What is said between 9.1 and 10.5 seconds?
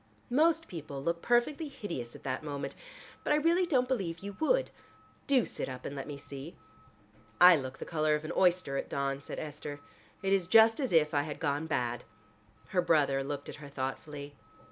said Esther, "it is